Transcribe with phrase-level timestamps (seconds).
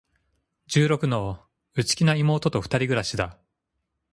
[0.65, 1.45] 十六の、
[1.75, 3.37] 内気な妹と二人暮しだ。